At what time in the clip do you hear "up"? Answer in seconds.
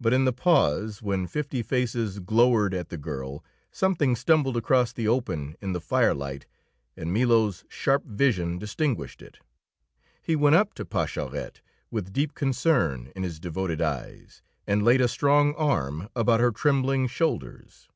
10.56-10.72